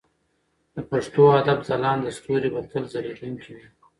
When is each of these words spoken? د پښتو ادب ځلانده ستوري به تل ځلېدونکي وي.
د 0.75 0.77
پښتو 0.89 1.23
ادب 1.39 1.59
ځلانده 1.69 2.11
ستوري 2.17 2.49
به 2.53 2.61
تل 2.71 2.83
ځلېدونکي 2.93 3.51
وي. 3.55 3.67